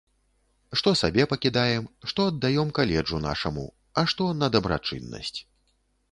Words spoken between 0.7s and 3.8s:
Што сабе пакідаем, што аддаём каледжу нашаму,